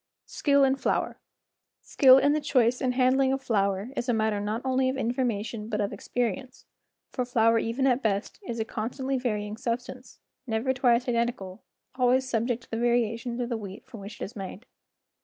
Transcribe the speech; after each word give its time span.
Skill 0.25 0.63
in 0.63 0.77
Flour 0.77 1.19
S 1.83 1.95
KILL 1.95 2.17
in 2.17 2.33
the 2.33 2.41
choice 2.41 2.81
and 2.81 2.95
handling 2.95 3.31
of 3.31 3.39
flour 3.39 3.91
is 3.95 4.09
a 4.09 4.15
matter 4.15 4.39
not 4.39 4.63
only 4.65 4.89
of 4.89 4.97
information 4.97 5.69
but 5.69 5.79
of 5.79 5.93
experience, 5.93 6.65
for 7.11 7.23
flour 7.23 7.59
even 7.59 7.85
at 7.85 8.01
best 8.01 8.39
is 8.41 8.59
a 8.59 8.65
con¬ 8.65 8.89
stantly 8.89 9.21
varying 9.21 9.57
substance, 9.57 10.19
never 10.47 10.73
twice 10.73 11.07
identical, 11.07 11.61
always 11.93 12.27
subject 12.27 12.63
to 12.63 12.71
the 12.71 12.77
variations 12.79 13.39
of 13.39 13.49
the 13.49 13.57
wheat 13.57 13.85
from 13.85 13.99
which 13.99 14.19
it 14.19 14.23
is 14.23 14.35
made. 14.35 14.65